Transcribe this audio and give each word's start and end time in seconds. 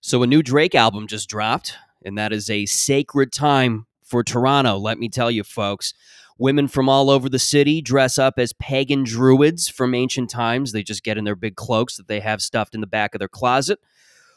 So 0.00 0.22
a 0.22 0.26
new 0.26 0.42
Drake 0.42 0.74
album 0.74 1.06
just 1.06 1.28
dropped, 1.28 1.74
and 2.04 2.16
that 2.16 2.32
is 2.32 2.48
a 2.48 2.66
sacred 2.66 3.32
time 3.32 3.86
for 4.10 4.24
Toronto, 4.24 4.76
let 4.76 4.98
me 4.98 5.08
tell 5.08 5.30
you, 5.30 5.44
folks. 5.44 5.94
Women 6.36 6.68
from 6.68 6.88
all 6.88 7.10
over 7.10 7.28
the 7.28 7.38
city 7.38 7.80
dress 7.80 8.18
up 8.18 8.38
as 8.38 8.52
pagan 8.54 9.04
druids 9.04 9.68
from 9.68 9.94
ancient 9.94 10.30
times. 10.30 10.72
They 10.72 10.82
just 10.82 11.04
get 11.04 11.16
in 11.16 11.24
their 11.24 11.36
big 11.36 11.54
cloaks 11.54 11.96
that 11.96 12.08
they 12.08 12.18
have 12.20 12.42
stuffed 12.42 12.74
in 12.74 12.80
the 12.80 12.86
back 12.86 13.14
of 13.14 13.20
their 13.20 13.28
closet 13.28 13.78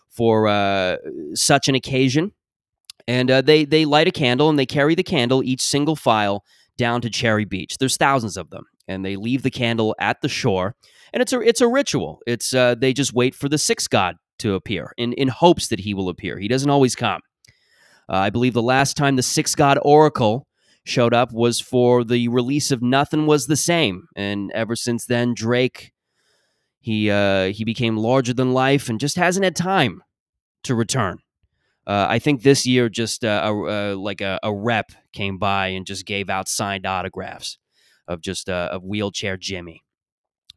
for 0.10 0.48
uh, 0.48 0.98
such 1.34 1.68
an 1.70 1.76
occasion. 1.76 2.34
And 3.08 3.32
uh, 3.32 3.42
they 3.42 3.66
they 3.66 3.86
light 3.86 4.08
a 4.08 4.12
candle 4.12 4.50
and 4.50 4.60
they 4.60 4.66
carry 4.66 4.96
the 4.96 5.04
candle, 5.04 5.44
each 5.44 5.62
single 5.62 5.96
file, 5.96 6.44
down 6.78 7.02
to 7.02 7.10
Cherry 7.10 7.46
Beach. 7.46 7.78
There's 7.78 7.98
thousands 7.98 8.38
of 8.38 8.50
them, 8.50 8.66
and 8.88 9.04
they 9.04 9.16
leave 9.16 9.44
the 9.44 9.52
candle 9.52 9.96
at 10.00 10.22
the 10.22 10.30
shore. 10.30 10.76
And 11.14 11.22
it's 11.22 11.34
a 11.34 11.40
it's 11.40 11.62
a 11.62 11.68
ritual. 11.68 12.20
It's 12.28 12.54
uh, 12.54 12.76
they 12.76 12.94
just 12.94 13.14
wait 13.14 13.34
for 13.34 13.50
the 13.50 13.58
sixth 13.58 13.90
god 13.90 14.18
to 14.40 14.56
appear 14.56 14.94
in 14.98 15.14
in 15.14 15.28
hopes 15.28 15.68
that 15.68 15.82
he 15.82 15.94
will 15.94 16.10
appear. 16.10 16.38
He 16.38 16.48
doesn't 16.48 16.70
always 16.70 16.96
come. 16.96 17.22
Uh, 18.10 18.18
I 18.18 18.30
believe 18.30 18.54
the 18.54 18.62
last 18.62 18.98
time 18.98 19.16
the 19.16 19.24
Six 19.24 19.56
god 19.56 19.80
oracle 19.82 20.48
showed 20.86 21.14
up 21.14 21.32
was 21.32 21.62
for 21.62 22.04
the 22.04 22.28
release 22.28 22.72
of 22.72 22.82
Nothing 22.82 23.26
Was 23.26 23.48
the 23.48 23.56
Same, 23.56 24.08
and 24.16 24.52
ever 24.52 24.76
since 24.76 25.06
then, 25.06 25.34
Drake 25.34 25.94
he 26.84 27.10
uh, 27.10 27.46
he 27.54 27.64
became 27.64 27.96
larger 27.96 28.34
than 28.34 28.54
life 28.54 28.90
and 28.90 29.00
just 29.00 29.16
hasn't 29.16 29.46
had 29.46 29.56
time 29.56 30.04
to 30.64 30.76
return. 30.76 31.20
Uh, 31.88 32.08
I 32.10 32.20
think 32.20 32.44
this 32.44 32.66
year, 32.66 32.90
just 32.90 33.24
uh, 33.24 33.42
a, 33.44 33.94
uh, 33.94 33.96
like 33.96 34.22
a, 34.22 34.40
a, 34.44 34.54
rep 34.54 34.92
came 35.12 35.38
by 35.38 35.68
and 35.68 35.86
just 35.86 36.06
gave 36.06 36.30
out 36.30 36.48
signed 36.48 36.86
autographs 36.86 37.58
of 38.08 38.22
just 38.22 38.50
uh, 38.50 38.70
of 38.72 38.84
wheelchair 38.84 39.38
Jimmy 39.38 39.82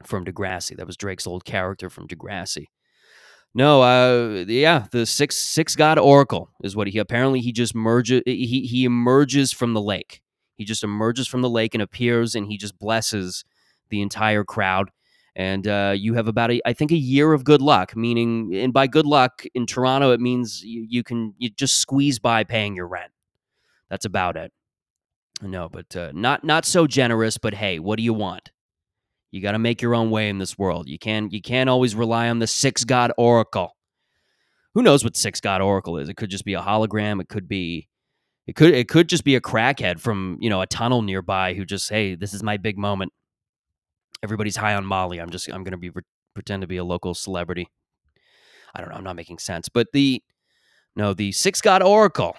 from 0.04 0.24
Degrassi. 0.24 0.76
That 0.76 0.86
was 0.86 0.96
Drake's 0.96 1.26
old 1.26 1.44
character 1.44 1.90
from 1.90 2.08
Degrassi. 2.08 2.66
No, 3.56 3.80
uh, 3.80 4.44
yeah, 4.46 4.86
the 4.90 5.06
six 5.06 5.36
six 5.36 5.74
god 5.74 5.98
oracle 5.98 6.50
is 6.62 6.76
what 6.76 6.88
he 6.88 6.98
apparently 6.98 7.40
he 7.40 7.52
just 7.52 7.74
merges. 7.74 8.22
He 8.26 8.66
he 8.70 8.84
emerges 8.84 9.52
from 9.52 9.72
the 9.72 9.80
lake. 9.80 10.20
He 10.56 10.64
just 10.64 10.84
emerges 10.84 11.26
from 11.26 11.40
the 11.42 11.48
lake 11.48 11.74
and 11.74 11.82
appears, 11.82 12.34
and 12.34 12.46
he 12.46 12.58
just 12.58 12.78
blesses 12.78 13.44
the 13.88 14.02
entire 14.02 14.44
crowd 14.44 14.90
and 15.36 15.68
uh, 15.68 15.92
you 15.94 16.14
have 16.14 16.28
about 16.28 16.50
a, 16.50 16.62
I 16.64 16.72
think 16.72 16.90
a 16.90 16.96
year 16.96 17.34
of 17.34 17.44
good 17.44 17.60
luck. 17.60 17.94
Meaning, 17.94 18.54
and 18.54 18.72
by 18.72 18.86
good 18.86 19.04
luck 19.04 19.44
in 19.54 19.66
Toronto, 19.66 20.12
it 20.12 20.20
means 20.20 20.64
you, 20.64 20.86
you 20.88 21.04
can 21.04 21.34
you 21.36 21.50
just 21.50 21.76
squeeze 21.76 22.18
by 22.18 22.42
paying 22.42 22.74
your 22.74 22.88
rent. 22.88 23.12
That's 23.90 24.06
about 24.06 24.36
it. 24.36 24.50
No, 25.42 25.68
but 25.68 25.94
uh, 25.94 26.10
not 26.14 26.42
not 26.42 26.64
so 26.64 26.86
generous. 26.86 27.36
But 27.36 27.54
hey, 27.54 27.78
what 27.78 27.98
do 27.98 28.02
you 28.02 28.14
want? 28.14 28.50
You 29.30 29.42
got 29.42 29.52
to 29.52 29.58
make 29.58 29.82
your 29.82 29.94
own 29.94 30.10
way 30.10 30.28
in 30.28 30.38
this 30.38 30.56
world. 30.56 30.88
You 30.88 30.98
can't 30.98 31.32
you 31.32 31.42
can't 31.42 31.68
always 31.68 31.94
rely 31.94 32.28
on 32.28 32.38
the 32.38 32.46
six 32.46 32.84
god 32.84 33.12
oracle. 33.18 33.76
Who 34.74 34.82
knows 34.82 35.04
what 35.04 35.16
six 35.16 35.40
god 35.40 35.60
oracle 35.60 35.98
is? 35.98 36.08
It 36.08 36.16
could 36.16 36.30
just 36.30 36.44
be 36.44 36.54
a 36.54 36.60
hologram. 36.60 37.20
It 37.20 37.28
could 37.28 37.48
be 37.48 37.88
it 38.46 38.56
could 38.56 38.74
it 38.74 38.88
could 38.88 39.08
just 39.08 39.24
be 39.24 39.34
a 39.34 39.40
crackhead 39.40 40.00
from 40.00 40.38
you 40.40 40.48
know 40.48 40.60
a 40.60 40.66
tunnel 40.66 41.02
nearby 41.02 41.54
who 41.54 41.64
just 41.64 41.90
hey 41.90 42.14
this 42.14 42.32
is 42.32 42.42
my 42.42 42.56
big 42.56 42.78
moment 42.78 43.12
everybody's 44.22 44.56
high 44.56 44.74
on 44.74 44.84
Molly. 44.84 45.20
I'm 45.20 45.30
just 45.30 45.48
I'm 45.48 45.64
to 45.64 45.76
be 45.76 45.90
pretend 46.34 46.62
to 46.62 46.66
be 46.66 46.76
a 46.76 46.84
local 46.84 47.14
celebrity. 47.14 47.68
I 48.74 48.80
don't 48.80 48.90
know. 48.90 48.96
I'm 48.96 49.04
not 49.04 49.16
making 49.16 49.38
sense, 49.38 49.68
but 49.68 49.88
the 49.92 50.22
no 50.94 51.14
the 51.14 51.32
Six 51.32 51.60
God 51.60 51.82
Oracle. 51.82 52.36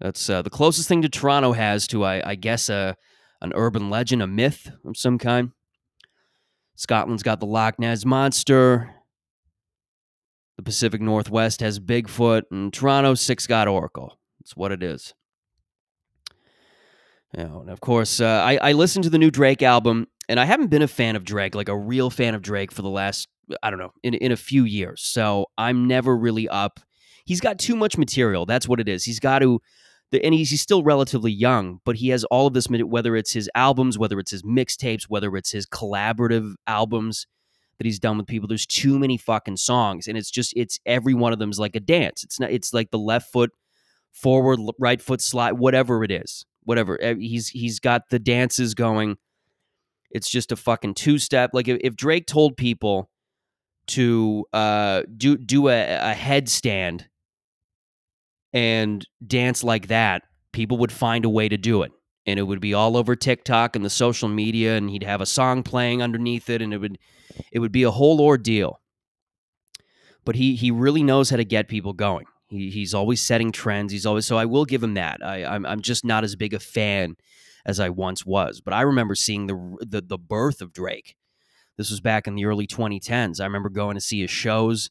That's 0.00 0.30
uh, 0.30 0.42
the 0.42 0.50
closest 0.50 0.88
thing 0.88 1.02
to 1.02 1.08
Toronto 1.08 1.52
has 1.52 1.86
to 1.88 2.04
I, 2.04 2.30
I 2.30 2.34
guess 2.34 2.68
a 2.68 2.96
an 3.40 3.52
urban 3.54 3.90
legend, 3.90 4.22
a 4.22 4.26
myth 4.26 4.70
of 4.84 4.96
some 4.96 5.18
kind. 5.18 5.52
Scotland's 6.78 7.24
got 7.24 7.40
the 7.40 7.46
Loch 7.46 7.76
Ness 7.80 8.04
monster. 8.04 8.94
The 10.56 10.62
Pacific 10.62 11.00
Northwest 11.00 11.60
has 11.60 11.80
Bigfoot, 11.80 12.42
and 12.52 12.72
Toronto 12.72 13.14
Six 13.14 13.48
God 13.48 13.66
Oracle. 13.66 14.16
That's 14.38 14.56
what 14.56 14.70
it 14.70 14.80
is. 14.80 15.12
You 17.36 17.44
know, 17.44 17.60
and 17.62 17.70
of 17.70 17.80
course, 17.80 18.20
uh, 18.20 18.42
I, 18.44 18.58
I 18.62 18.72
listened 18.72 19.02
to 19.04 19.10
the 19.10 19.18
new 19.18 19.30
Drake 19.32 19.60
album, 19.60 20.06
and 20.28 20.38
I 20.38 20.44
haven't 20.44 20.68
been 20.68 20.82
a 20.82 20.88
fan 20.88 21.16
of 21.16 21.24
Drake, 21.24 21.56
like 21.56 21.68
a 21.68 21.76
real 21.76 22.10
fan 22.10 22.36
of 22.36 22.42
Drake, 22.42 22.70
for 22.70 22.82
the 22.82 22.88
last 22.88 23.28
I 23.60 23.70
don't 23.70 23.80
know 23.80 23.92
in 24.04 24.14
in 24.14 24.30
a 24.30 24.36
few 24.36 24.62
years. 24.62 25.02
So 25.02 25.46
I'm 25.58 25.88
never 25.88 26.16
really 26.16 26.48
up. 26.48 26.78
He's 27.24 27.40
got 27.40 27.58
too 27.58 27.74
much 27.74 27.98
material. 27.98 28.46
That's 28.46 28.68
what 28.68 28.78
it 28.78 28.88
is. 28.88 29.04
He's 29.04 29.18
got 29.18 29.40
to, 29.40 29.60
and 30.12 30.32
he's, 30.34 30.50
he's 30.50 30.62
still 30.62 30.82
relatively 30.82 31.32
young, 31.32 31.80
but 31.84 31.96
he 31.96 32.08
has 32.08 32.24
all 32.24 32.46
of 32.46 32.54
this. 32.54 32.68
Whether 32.68 33.16
it's 33.16 33.32
his 33.32 33.50
albums, 33.54 33.98
whether 33.98 34.18
it's 34.18 34.30
his 34.30 34.42
mixtapes, 34.42 35.04
whether 35.08 35.36
it's 35.36 35.52
his 35.52 35.66
collaborative 35.66 36.54
albums 36.66 37.26
that 37.78 37.84
he's 37.84 37.98
done 37.98 38.16
with 38.16 38.26
people. 38.26 38.48
There's 38.48 38.66
too 38.66 38.98
many 38.98 39.16
fucking 39.16 39.58
songs, 39.58 40.08
and 40.08 40.16
it's 40.18 40.30
just 40.30 40.52
it's 40.56 40.78
every 40.86 41.14
one 41.14 41.32
of 41.32 41.38
them 41.38 41.50
is 41.50 41.58
like 41.58 41.76
a 41.76 41.80
dance. 41.80 42.24
It's 42.24 42.40
not. 42.40 42.50
It's 42.50 42.72
like 42.72 42.90
the 42.90 42.98
left 42.98 43.32
foot 43.32 43.50
forward, 44.12 44.58
right 44.78 45.00
foot 45.00 45.20
slide, 45.20 45.52
whatever 45.52 46.02
it 46.02 46.10
is 46.10 46.44
whatever. 46.68 46.98
Eh, 47.00 47.14
he's 47.18 47.48
he's 47.48 47.80
got 47.80 48.10
the 48.10 48.18
dances 48.18 48.74
going. 48.74 49.16
It's 50.10 50.30
just 50.30 50.52
a 50.52 50.56
fucking 50.56 50.94
two 50.94 51.18
step. 51.18 51.50
Like 51.52 51.66
if, 51.66 51.78
if, 51.80 51.96
Drake 51.96 52.26
told 52.26 52.56
people 52.56 53.10
to 53.88 54.44
uh, 54.52 55.02
do 55.16 55.38
do 55.38 55.68
a, 55.68 56.12
a 56.12 56.14
headstand 56.14 57.06
and 58.52 59.06
dance 59.26 59.62
like 59.62 59.88
that, 59.88 60.22
people 60.52 60.78
would 60.78 60.92
find 60.92 61.24
a 61.24 61.28
way 61.30 61.48
to 61.48 61.56
do 61.56 61.82
it. 61.82 61.92
And 62.26 62.38
it 62.38 62.42
would 62.42 62.60
be 62.60 62.74
all 62.74 62.96
over 62.96 63.16
TikTok 63.16 63.74
and 63.74 63.84
the 63.84 63.90
social 63.90 64.28
media, 64.28 64.76
and 64.76 64.90
he'd 64.90 65.02
have 65.02 65.20
a 65.20 65.26
song 65.26 65.62
playing 65.62 66.02
underneath 66.02 66.50
it, 66.50 66.60
and 66.60 66.74
it 66.74 66.78
would 66.78 66.98
it 67.52 67.60
would 67.60 67.72
be 67.72 67.84
a 67.84 67.90
whole 67.90 68.20
ordeal. 68.20 68.80
But 70.24 70.36
he 70.36 70.54
he 70.54 70.70
really 70.70 71.02
knows 71.02 71.30
how 71.30 71.36
to 71.36 71.44
get 71.44 71.68
people 71.68 71.94
going. 71.94 72.26
He, 72.48 72.70
he's 72.70 72.92
always 72.92 73.22
setting 73.22 73.50
trends. 73.50 73.92
He's 73.92 74.04
always 74.04 74.26
so 74.26 74.36
I 74.36 74.44
will 74.44 74.66
give 74.66 74.82
him 74.82 74.94
that. 74.94 75.24
I, 75.24 75.44
I'm 75.44 75.64
I'm 75.64 75.80
just 75.80 76.04
not 76.04 76.22
as 76.22 76.36
big 76.36 76.52
a 76.52 76.58
fan 76.58 77.16
as 77.64 77.80
I 77.80 77.88
once 77.88 78.26
was. 78.26 78.60
But 78.60 78.74
I 78.74 78.82
remember 78.82 79.14
seeing 79.14 79.46
the 79.46 79.76
the, 79.80 80.02
the 80.02 80.18
birth 80.18 80.60
of 80.60 80.74
Drake. 80.74 81.16
This 81.78 81.90
was 81.90 82.00
back 82.00 82.26
in 82.26 82.34
the 82.34 82.44
early 82.44 82.66
2010s. 82.66 83.40
I 83.40 83.44
remember 83.44 83.68
going 83.70 83.94
to 83.94 84.00
see 84.00 84.20
his 84.20 84.30
shows 84.30 84.90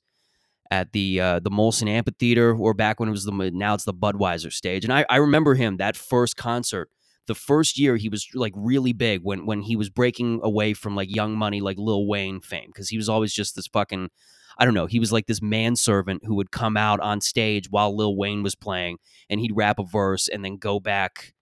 at 0.72 0.91
the 0.94 1.19
uh, 1.19 1.39
the 1.39 1.50
Molson 1.51 1.89
Amphitheater, 1.89 2.55
or 2.55 2.73
back 2.73 3.00
when 3.00 3.09
it 3.09 3.11
was 3.11 3.25
the 3.25 3.51
now 3.53 3.73
it's 3.73 3.85
the 3.85 3.94
Budweiser 3.94 4.51
stage. 4.51 4.83
And 4.83 4.94
I, 4.94 5.05
I 5.09 5.17
remember 5.17 5.55
him 5.55 5.78
that 5.78 5.95
first 5.97 6.35
concert. 6.38 6.89
The 7.28 7.35
first 7.35 7.78
year 7.78 7.97
he 7.97 8.07
was 8.07 8.25
like 8.33 8.53
really 8.55 8.94
big 8.94 9.22
when 9.23 9.45
when 9.45 9.61
he 9.61 9.75
was 9.75 9.89
breaking 9.89 10.39
away 10.44 10.73
from 10.73 10.95
like 10.95 11.13
Young 11.13 11.38
Money, 11.38 11.59
like 11.59 11.78
Lil 11.78 12.07
Wayne 12.07 12.39
fame, 12.39 12.67
because 12.67 12.89
he 12.89 12.97
was 12.97 13.09
always 13.09 13.33
just 13.33 13.55
this 13.55 13.67
fucking 13.67 14.09
I 14.57 14.66
don't 14.66 14.73
know, 14.73 14.88
he 14.88 15.00
was 15.00 15.11
like 15.11 15.28
this 15.28 15.41
manservant 15.41 16.23
who 16.25 16.35
would 16.35 16.51
come 16.51 16.78
out 16.78 16.99
on 16.99 17.22
stage 17.22 17.69
while 17.69 17.95
Lil 17.95 18.16
Wayne 18.16 18.44
was 18.44 18.55
playing 18.55 18.97
and 19.29 19.39
he'd 19.39 19.55
rap 19.55 19.78
a 19.78 19.84
verse 19.84 20.28
and 20.28 20.44
then 20.44 20.57
go 20.57 20.79
back 20.79 21.34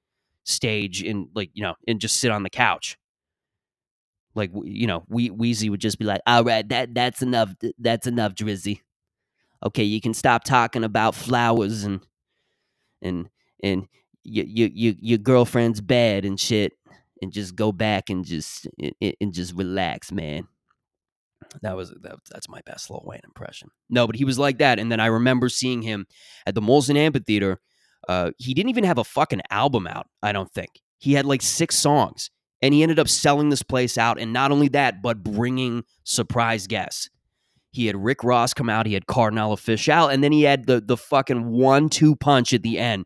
stage 0.43 1.01
and 1.01 1.27
like, 1.33 1.49
you 1.53 1.63
know, 1.63 1.75
and 1.87 1.99
just 2.01 2.17
sit 2.17 2.31
on 2.31 2.43
the 2.43 2.49
couch. 2.49 2.97
Like, 4.33 4.51
you 4.63 4.85
know, 4.85 5.05
we- 5.07 5.29
Weezy 5.29 5.69
would 5.69 5.79
just 5.79 5.97
be 5.97 6.03
like, 6.05 6.19
all 6.27 6.43
right, 6.43 6.67
that, 6.69 6.93
that's 6.93 7.21
enough. 7.21 7.55
That's 7.79 8.05
enough, 8.05 8.35
Drizzy. 8.35 8.81
Okay, 9.65 9.83
you 9.83 9.99
can 9.99 10.13
stop 10.13 10.43
talking 10.43 10.83
about 10.83 11.15
flowers 11.15 11.83
and, 11.83 12.01
and, 13.01 13.29
and, 13.63 13.87
your, 14.23 14.45
your, 14.45 14.93
your 14.99 15.17
girlfriend's 15.19 15.81
bed 15.81 16.25
and 16.25 16.39
shit 16.39 16.73
and 17.21 17.31
just 17.31 17.55
go 17.55 17.71
back 17.71 18.09
and 18.09 18.25
just 18.25 18.67
and, 18.79 19.15
and 19.21 19.33
just 19.33 19.53
relax 19.53 20.11
man 20.11 20.47
that 21.61 21.75
was 21.75 21.91
that, 22.01 22.15
that's 22.29 22.49
my 22.49 22.61
best 22.65 22.89
Lil 22.89 23.03
Wayne 23.05 23.21
impression. 23.23 23.69
No, 23.89 24.07
but 24.07 24.15
he 24.15 24.25
was 24.25 24.39
like 24.39 24.59
that. 24.59 24.79
And 24.79 24.91
then 24.91 24.99
I 24.99 25.07
remember 25.07 25.49
seeing 25.49 25.81
him 25.81 26.07
at 26.45 26.55
the 26.55 26.61
Molson 26.61 26.95
Amphitheater. 26.95 27.59
Uh, 28.07 28.31
he 28.37 28.53
didn't 28.53 28.69
even 28.69 28.83
have 28.83 28.97
a 28.97 29.03
fucking 29.03 29.41
album 29.49 29.87
out. 29.87 30.07
I 30.21 30.31
don't 30.31 30.51
think 30.51 30.81
he 30.99 31.13
had 31.13 31.25
like 31.25 31.41
six 31.41 31.75
songs, 31.75 32.29
and 32.61 32.73
he 32.73 32.83
ended 32.83 32.99
up 32.99 33.07
selling 33.07 33.49
this 33.49 33.63
place 33.63 33.97
out. 33.97 34.19
And 34.19 34.31
not 34.33 34.51
only 34.51 34.67
that, 34.69 35.01
but 35.01 35.23
bringing 35.23 35.83
surprise 36.03 36.67
guests. 36.67 37.09
He 37.75 37.87
had 37.87 38.03
Rick 38.03 38.23
Ross 38.23 38.53
come 38.53 38.69
out. 38.69 38.85
He 38.85 38.93
had 38.93 39.07
Kardinal 39.07 39.55
Offishall, 39.55 40.13
and 40.13 40.23
then 40.23 40.31
he 40.31 40.43
had 40.43 40.65
the 40.65 40.81
the 40.81 40.97
fucking 40.97 41.49
one 41.49 41.89
two 41.89 42.15
punch 42.15 42.53
at 42.53 42.63
the 42.63 42.79
end. 42.79 43.05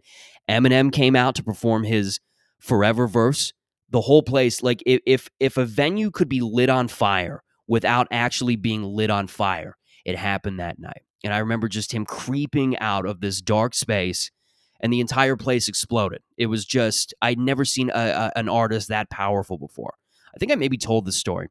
Eminem 0.50 0.92
came 0.92 1.16
out 1.16 1.36
to 1.36 1.44
perform 1.44 1.84
his 1.84 2.20
Forever 2.60 3.08
verse. 3.08 3.54
The 3.90 4.02
whole 4.02 4.22
place, 4.22 4.62
like 4.62 4.84
if 4.86 5.30
if 5.40 5.58
a 5.58 5.66
venue 5.66 6.12
could 6.12 6.30
be 6.30 6.42
lit 6.42 6.70
on 6.70 6.88
fire 6.90 7.42
without 7.68 8.08
actually 8.12 8.56
being 8.58 8.84
lit 8.84 9.10
on 9.10 9.28
fire. 9.28 9.78
It 10.06 10.18
happened 10.18 10.60
that 10.60 10.80
night. 10.80 11.04
And 11.24 11.34
I 11.34 11.38
remember 11.40 11.68
just 11.68 11.94
him 11.94 12.06
creeping 12.06 12.78
out 12.80 13.06
of 13.06 13.22
this 13.22 13.42
dark 13.42 13.76
space 13.76 14.32
and 14.82 14.92
the 14.92 15.02
entire 15.02 15.36
place 15.36 15.68
exploded. 15.68 16.22
It 16.38 16.48
was 16.48 16.66
just, 16.66 17.14
I'd 17.22 17.38
never 17.38 17.66
seen 17.66 17.90
a, 17.90 17.94
a, 17.94 18.32
an 18.36 18.50
artist 18.50 18.88
that 18.88 19.10
powerful 19.10 19.58
before. 19.58 19.94
I 20.34 20.38
think 20.38 20.52
I 20.52 20.56
maybe 20.56 20.78
told 20.78 21.06
this 21.06 21.18
story, 21.18 21.50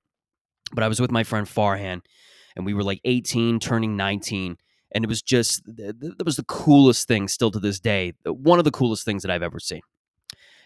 but 0.73 0.83
I 0.83 0.89
was 0.89 1.01
with 1.01 1.11
my 1.11 1.25
friend 1.25 1.47
Farhan 1.47 2.01
and 2.59 2.67
we 2.67 2.75
were 2.75 2.83
like 2.83 3.01
18, 3.07 3.59
turning 3.61 3.97
19. 3.97 4.59
And 4.93 5.05
it 5.05 5.09
was 5.09 5.23
just, 5.23 5.65
that 5.65 6.23
was 6.27 6.37
the 6.37 6.45
coolest 6.45 7.09
thing 7.09 7.29
still 7.29 7.51
to 7.51 7.59
this 7.59 7.81
day. 7.81 8.13
One 8.27 8.59
of 8.59 8.67
the 8.67 8.71
coolest 8.71 9.07
things 9.07 9.23
that 9.23 9.31
I've 9.31 9.43
ever 9.43 9.59
seen. 9.59 9.81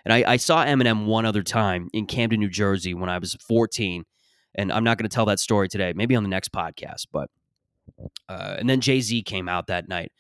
And 0.05 0.13
I, 0.13 0.33
I 0.33 0.37
saw 0.39 0.65
Eminem 0.65 1.07
one 1.07 1.25
other 1.25 1.45
time 1.45 1.89
in 1.93 2.07
Camden, 2.07 2.41
New 2.41 2.49
Jersey 2.49 2.95
when 2.95 3.09
I 3.09 3.19
was 3.19 3.35
14 3.35 4.05
and 4.55 4.73
I'm 4.73 4.85
not 4.85 4.99
going 4.99 5.09
to 5.09 5.15
tell 5.15 5.27
that 5.27 5.39
story 5.39 5.69
today, 5.69 5.93
maybe 5.95 6.17
on 6.17 6.25
the 6.25 6.29
next 6.29 6.53
podcast, 6.53 7.07
but 7.13 7.31
Uh, 8.29 8.57
and 8.59 8.69
then 8.69 8.81
Jay 8.81 9.01
Z 9.01 9.23
came 9.23 9.49
out 9.49 9.67
that 9.67 9.89
night 9.89 10.13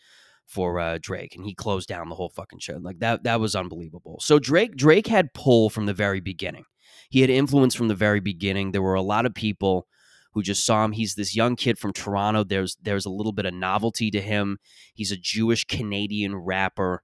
for 0.46 0.78
uh, 0.78 0.98
Drake, 1.00 1.34
and 1.36 1.44
he 1.44 1.54
closed 1.54 1.88
down 1.88 2.08
the 2.08 2.14
whole 2.14 2.28
fucking 2.28 2.58
show. 2.58 2.76
Like 2.76 2.98
that, 2.98 3.24
that 3.24 3.40
was 3.40 3.56
unbelievable. 3.56 4.18
So 4.20 4.38
Drake, 4.38 4.76
Drake 4.76 5.06
had 5.06 5.32
pull 5.32 5.70
from 5.70 5.86
the 5.86 5.94
very 5.94 6.20
beginning. 6.20 6.64
He 7.08 7.20
had 7.20 7.30
influence 7.30 7.74
from 7.74 7.88
the 7.88 7.94
very 7.94 8.20
beginning. 8.20 8.72
There 8.72 8.82
were 8.82 8.94
a 8.94 9.02
lot 9.02 9.26
of 9.26 9.34
people 9.34 9.86
who 10.32 10.42
just 10.42 10.64
saw 10.64 10.84
him. 10.84 10.92
He's 10.92 11.14
this 11.14 11.36
young 11.36 11.56
kid 11.56 11.78
from 11.78 11.92
Toronto. 11.92 12.44
There's 12.44 12.76
there's 12.82 13.06
a 13.06 13.10
little 13.10 13.32
bit 13.32 13.46
of 13.46 13.54
novelty 13.54 14.10
to 14.10 14.20
him. 14.20 14.58
He's 14.94 15.12
a 15.12 15.16
Jewish 15.16 15.64
Canadian 15.64 16.36
rapper, 16.36 17.02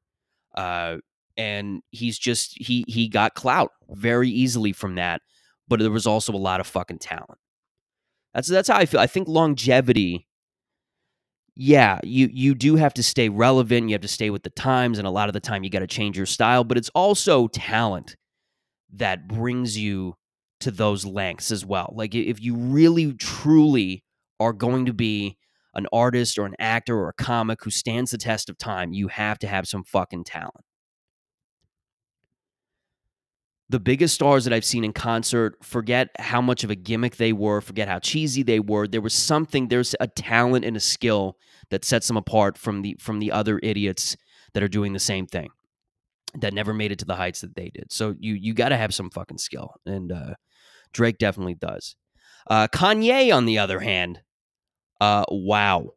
uh, 0.54 0.98
and 1.36 1.82
he's 1.90 2.18
just 2.18 2.56
he 2.56 2.84
he 2.88 3.08
got 3.08 3.34
clout 3.34 3.72
very 3.90 4.28
easily 4.28 4.72
from 4.72 4.96
that. 4.96 5.22
But 5.68 5.80
there 5.80 5.90
was 5.90 6.06
also 6.06 6.32
a 6.32 6.36
lot 6.36 6.60
of 6.60 6.66
fucking 6.66 6.98
talent. 6.98 7.38
That's 8.34 8.48
that's 8.48 8.68
how 8.68 8.76
I 8.76 8.86
feel. 8.86 9.00
I 9.00 9.06
think 9.06 9.28
longevity. 9.28 10.26
Yeah, 11.54 11.98
you 12.04 12.28
you 12.32 12.54
do 12.54 12.76
have 12.76 12.94
to 12.94 13.02
stay 13.02 13.28
relevant. 13.28 13.88
You 13.88 13.94
have 13.94 14.02
to 14.02 14.08
stay 14.08 14.30
with 14.30 14.44
the 14.44 14.50
times, 14.50 14.98
and 14.98 15.06
a 15.06 15.10
lot 15.10 15.28
of 15.28 15.32
the 15.32 15.40
time 15.40 15.64
you 15.64 15.70
got 15.70 15.80
to 15.80 15.86
change 15.86 16.16
your 16.16 16.26
style. 16.26 16.64
But 16.64 16.78
it's 16.78 16.90
also 16.90 17.48
talent 17.48 18.16
that 18.92 19.28
brings 19.28 19.76
you 19.76 20.14
to 20.60 20.70
those 20.70 21.04
lengths 21.04 21.50
as 21.50 21.64
well. 21.64 21.92
Like 21.96 22.14
if 22.14 22.42
you 22.42 22.56
really 22.56 23.12
truly 23.14 24.04
are 24.40 24.52
going 24.52 24.86
to 24.86 24.92
be 24.92 25.36
an 25.74 25.86
artist 25.92 26.38
or 26.38 26.46
an 26.46 26.56
actor 26.58 26.96
or 26.98 27.08
a 27.08 27.12
comic 27.12 27.62
who 27.62 27.70
stands 27.70 28.10
the 28.10 28.18
test 28.18 28.48
of 28.50 28.58
time, 28.58 28.92
you 28.92 29.08
have 29.08 29.38
to 29.40 29.46
have 29.46 29.68
some 29.68 29.84
fucking 29.84 30.24
talent. 30.24 30.64
The 33.70 33.78
biggest 33.78 34.14
stars 34.14 34.44
that 34.44 34.52
I've 34.54 34.64
seen 34.64 34.82
in 34.82 34.94
concert, 34.94 35.56
forget 35.62 36.08
how 36.18 36.40
much 36.40 36.64
of 36.64 36.70
a 36.70 36.74
gimmick 36.74 37.16
they 37.16 37.34
were, 37.34 37.60
forget 37.60 37.86
how 37.86 37.98
cheesy 37.98 38.42
they 38.42 38.60
were. 38.60 38.88
There 38.88 39.02
was 39.02 39.12
something, 39.12 39.68
there's 39.68 39.94
a 40.00 40.08
talent 40.08 40.64
and 40.64 40.74
a 40.74 40.80
skill 40.80 41.36
that 41.70 41.84
sets 41.84 42.08
them 42.08 42.16
apart 42.16 42.56
from 42.56 42.80
the 42.80 42.96
from 42.98 43.18
the 43.18 43.30
other 43.30 43.60
idiots 43.62 44.16
that 44.54 44.62
are 44.62 44.68
doing 44.68 44.94
the 44.94 44.98
same 44.98 45.26
thing 45.26 45.50
that 46.40 46.54
never 46.54 46.72
made 46.72 46.92
it 46.92 46.98
to 47.00 47.04
the 47.04 47.16
heights 47.16 47.42
that 47.42 47.54
they 47.54 47.70
did. 47.74 47.92
So 47.92 48.14
you 48.18 48.34
you 48.34 48.54
got 48.54 48.70
to 48.70 48.76
have 48.76 48.94
some 48.94 49.10
fucking 49.10 49.38
skill, 49.38 49.74
and 49.86 50.12
uh, 50.12 50.34
Drake 50.92 51.18
definitely 51.18 51.54
does. 51.54 51.96
Uh, 52.48 52.66
Kanye, 52.68 53.34
on 53.34 53.44
the 53.44 53.58
other 53.58 53.80
hand, 53.80 54.20
uh, 55.00 55.24
wow, 55.28 55.92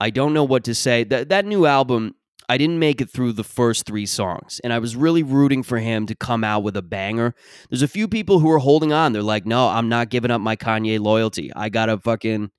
I 0.00 0.10
don't 0.10 0.34
know 0.34 0.44
what 0.44 0.64
to 0.64 0.74
say. 0.74 1.04
That 1.04 1.28
that 1.28 1.44
new 1.44 1.66
album, 1.66 2.14
I 2.48 2.56
didn't 2.58 2.78
make 2.78 3.00
it 3.00 3.10
through 3.10 3.32
the 3.32 3.44
first 3.44 3.86
three 3.86 4.06
songs, 4.06 4.60
and 4.64 4.72
I 4.72 4.78
was 4.78 4.96
really 4.96 5.22
rooting 5.22 5.62
for 5.62 5.78
him 5.78 6.06
to 6.06 6.14
come 6.14 6.42
out 6.42 6.62
with 6.62 6.76
a 6.76 6.82
banger. 6.82 7.34
There's 7.70 7.82
a 7.82 7.88
few 7.88 8.08
people 8.08 8.38
who 8.38 8.50
are 8.50 8.58
holding 8.58 8.92
on. 8.92 9.12
They're 9.12 9.22
like, 9.22 9.46
no, 9.46 9.68
I'm 9.68 9.88
not 9.88 10.08
giving 10.08 10.30
up 10.30 10.40
my 10.40 10.56
Kanye 10.56 10.98
loyalty. 10.98 11.52
I 11.54 11.68
gotta 11.68 11.98
fucking 11.98 12.50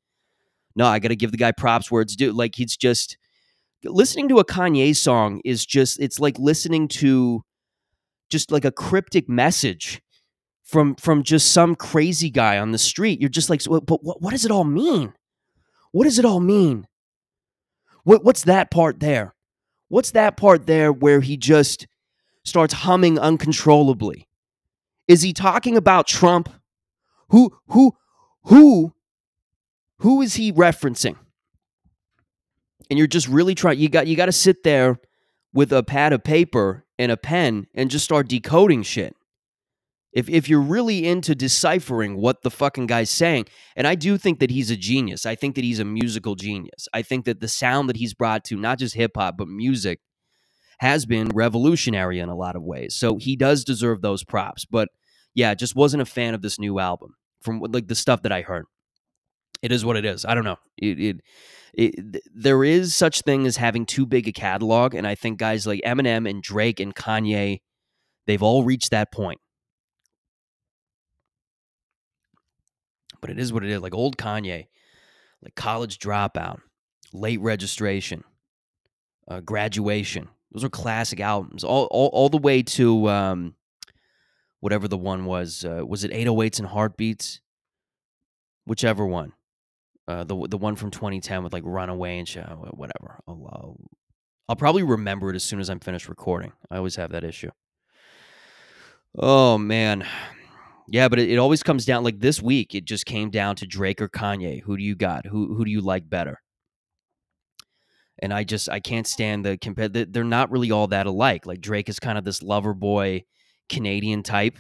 no, 0.76 0.86
I 0.86 1.00
gotta 1.00 1.16
give 1.16 1.32
the 1.32 1.38
guy 1.38 1.52
props 1.52 1.92
where 1.92 2.02
it's 2.02 2.16
due. 2.16 2.32
Like 2.32 2.56
he's 2.56 2.78
just 2.78 3.18
listening 3.84 4.30
to 4.30 4.40
a 4.40 4.46
Kanye 4.46 4.96
song 4.96 5.42
is 5.44 5.66
just 5.66 6.00
it's 6.00 6.20
like 6.20 6.38
listening 6.40 6.88
to 6.88 7.44
just 8.30 8.52
like 8.52 8.66
a 8.66 8.72
cryptic 8.72 9.30
message 9.30 10.02
from 10.64 10.96
from 10.96 11.24
just 11.24 11.52
some 11.52 11.76
crazy 11.76 12.30
guy 12.30 12.58
on 12.58 12.72
the 12.72 12.78
street. 12.78 13.20
You're 13.20 13.30
just 13.30 13.50
like, 13.50 13.62
but 13.64 14.04
what, 14.04 14.22
what 14.22 14.32
does 14.32 14.46
it 14.46 14.52
all 14.52 14.64
mean? 14.64 15.14
What 15.92 16.06
does 16.06 16.20
it 16.20 16.26
all 16.26 16.40
mean? 16.40 16.88
What 18.04 18.24
what's 18.24 18.44
that 18.44 18.72
part 18.72 19.00
there? 19.00 19.36
What's 19.90 20.12
that 20.12 20.38
part 20.38 20.66
there 20.66 20.92
where 20.92 21.22
he 21.22 21.38
just 21.38 21.88
starts 22.44 22.74
humming 22.74 23.20
uncontrollably? 23.20 24.28
Is 25.08 25.22
he 25.22 25.34
talking 25.34 25.78
about 25.78 26.08
Trump? 26.08 26.50
Who 27.30 27.56
who 27.68 27.94
who 28.44 28.94
who 30.00 30.22
is 30.22 30.36
he 30.36 30.52
referencing? 30.52 31.18
and 32.90 32.98
you're 32.98 33.08
just 33.08 33.28
really 33.28 33.56
trying 33.56 33.80
you 33.80 33.90
got 33.90 34.08
you 34.08 34.16
got 34.16 34.28
to 34.28 34.32
sit 34.32 34.64
there 34.64 35.00
with 35.54 35.72
a 35.72 35.82
pad 35.84 36.14
of 36.14 36.24
paper 36.24 36.86
and 36.98 37.12
a 37.12 37.18
pen 37.18 37.66
and 37.74 37.90
just 37.90 38.06
start 38.06 38.28
decoding 38.28 38.84
shit. 38.84 39.16
If 40.14 40.30
if 40.30 40.48
you're 40.48 40.62
really 40.62 41.08
into 41.08 41.34
deciphering 41.34 42.18
what 42.18 42.44
the 42.44 42.52
fucking 42.52 42.88
guy's 42.88 43.10
saying, 43.10 43.46
and 43.76 43.88
I 43.88 43.96
do 43.96 44.18
think 44.18 44.40
that 44.40 44.52
he's 44.52 44.70
a 44.70 44.78
genius. 44.78 45.26
I 45.26 45.36
think 45.36 45.56
that 45.56 45.64
he's 45.64 45.80
a 45.80 45.86
musical 45.86 46.36
genius. 46.36 46.88
I 46.94 47.02
think 47.02 47.26
that 47.26 47.40
the 47.40 47.48
sound 47.48 47.90
that 47.90 47.98
he's 47.98 48.14
brought 48.14 48.44
to 48.46 48.56
not 48.56 48.80
just 48.80 48.96
hip 48.96 49.12
hop 49.16 49.38
but 49.38 49.48
music 49.48 50.00
has 50.80 51.06
been 51.06 51.30
revolutionary 51.30 52.20
in 52.20 52.30
a 52.30 52.36
lot 52.36 52.56
of 52.56 52.64
ways. 52.64 52.96
So 52.96 53.18
he 53.18 53.36
does 53.36 53.64
deserve 53.64 54.02
those 54.02 54.24
props. 54.24 54.66
But 54.66 54.90
yeah, 55.34 55.54
just 55.56 55.76
wasn't 55.76 56.02
a 56.02 56.06
fan 56.06 56.34
of 56.34 56.42
this 56.42 56.60
new 56.60 56.80
album 56.80 57.16
from 57.42 57.60
like 57.60 57.88
the 57.88 57.96
stuff 57.96 58.22
that 58.24 58.32
I 58.32 58.42
heard. 58.42 58.66
It 59.62 59.72
is 59.72 59.86
what 59.86 59.98
it 59.98 60.06
is. 60.06 60.26
I 60.26 60.36
don't 60.36 60.44
know. 60.44 60.58
It, 60.78 61.00
it 61.00 61.22
it, 61.74 62.22
there 62.36 62.64
is 62.64 62.94
such 62.94 63.22
thing 63.22 63.48
as 63.48 63.58
having 63.58 63.88
too 63.88 64.06
big 64.06 64.28
a 64.28 64.32
catalog, 64.32 64.94
and 64.94 65.08
I 65.08 65.16
think 65.16 65.40
guys 65.40 65.66
like 65.66 65.82
Eminem 65.84 66.30
and 66.30 66.44
Drake 66.44 66.80
and 66.80 66.94
Kanye, 66.94 67.62
they've 68.28 68.44
all 68.44 68.64
reached 68.64 68.92
that 68.92 69.12
point. 69.12 69.40
But 73.24 73.30
it 73.30 73.40
is 73.40 73.54
what 73.54 73.64
it 73.64 73.70
is. 73.70 73.80
Like 73.80 73.96
old 73.96 74.18
Kanye, 74.18 74.68
like 75.42 75.56
college 75.56 75.98
dropout, 75.98 76.60
late 77.14 77.40
registration, 77.40 78.26
uh, 79.30 79.40
graduation. 79.40 80.28
Those 80.52 80.66
are 80.66 80.70
classic 80.70 81.22
albums. 81.22 81.64
All 81.64 81.86
all, 81.86 82.08
all 82.08 82.28
the 82.28 82.38
way 82.38 82.64
to 82.64 83.08
um, 83.08 83.56
whatever 84.60 84.90
the 84.90 84.98
one 84.98 85.24
was. 85.24 85.64
Uh, 85.64 85.86
was 85.88 86.04
it 86.04 86.12
808s 86.12 86.60
and 86.60 86.68
Heartbeats? 86.68 87.40
Whichever 88.66 89.06
one. 89.06 89.32
Uh, 90.06 90.26
the 90.26 90.46
the 90.50 90.58
one 90.58 90.76
from 90.76 90.92
2010 90.92 91.46
with 91.46 91.54
like 91.54 91.64
Runaway 91.66 92.20
and 92.20 92.28
shit, 92.28 92.44
whatever. 92.44 93.22
I'll, 93.26 93.50
I'll, 93.54 93.78
I'll 94.50 94.58
probably 94.58 94.84
remember 94.84 95.30
it 95.30 95.38
as 95.38 95.46
soon 95.46 95.62
as 95.62 95.70
I'm 95.70 95.80
finished 95.80 96.10
recording. 96.10 96.52
I 96.70 96.76
always 96.76 96.98
have 96.98 97.12
that 97.14 97.24
issue. 97.24 97.52
Oh 99.18 99.58
man, 99.58 100.06
yeah, 100.88 101.08
but 101.08 101.20
it, 101.20 101.32
it 101.32 101.38
always 101.38 101.64
comes 101.64 101.86
down 101.86 102.04
like 102.04 102.20
this 102.20 102.42
week. 102.42 102.76
It 102.76 102.86
just 102.86 103.06
came 103.06 103.30
down 103.30 103.56
to 103.58 103.68
Drake 103.68 104.02
or 104.02 104.10
Kanye. 104.10 104.62
Who 104.62 104.78
do 104.78 104.84
you 104.84 104.96
got? 104.96 105.26
Who 105.26 105.56
who 105.56 105.66
do 105.66 105.72
you 105.72 105.82
like 105.82 106.10
better? 106.10 106.42
And 108.20 108.34
I 108.34 108.44
just 108.44 108.70
I 108.70 108.80
can't 108.80 109.08
stand 109.08 109.46
the 109.46 109.58
compare. 109.58 109.90
They're 109.90 110.24
not 110.24 110.52
really 110.52 110.72
all 110.72 110.88
that 110.88 111.08
alike. 111.08 111.46
Like 111.46 111.62
Drake 111.62 111.90
is 111.90 112.00
kind 112.00 112.18
of 112.18 112.24
this 112.24 112.42
lover 112.42 112.74
boy 112.74 113.24
Canadian 113.70 114.24
type, 114.24 114.58